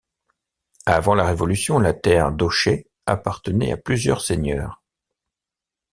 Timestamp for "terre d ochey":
1.93-2.87